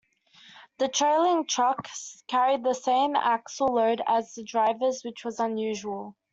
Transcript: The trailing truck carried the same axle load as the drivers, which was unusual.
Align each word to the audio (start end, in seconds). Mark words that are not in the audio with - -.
The 0.79 0.87
trailing 0.87 1.45
truck 1.45 1.87
carried 2.25 2.63
the 2.63 2.73
same 2.73 3.15
axle 3.15 3.67
load 3.67 4.01
as 4.07 4.33
the 4.33 4.43
drivers, 4.43 5.03
which 5.03 5.23
was 5.23 5.39
unusual. 5.39 6.15